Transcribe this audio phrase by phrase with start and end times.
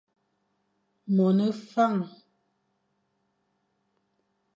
[1.15, 1.95] Mone Fañ,